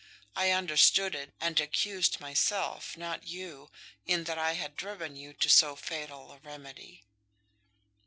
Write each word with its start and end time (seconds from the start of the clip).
I 0.35 0.49
understood 0.49 1.13
it, 1.13 1.31
and 1.39 1.59
accused 1.59 2.19
myself, 2.19 2.97
not 2.97 3.27
you, 3.27 3.69
in 4.07 4.23
that 4.23 4.39
I 4.39 4.53
had 4.53 4.75
driven 4.75 5.15
you 5.15 5.31
to 5.33 5.47
so 5.47 5.75
fatal 5.75 6.31
a 6.31 6.39
remedy." 6.39 7.03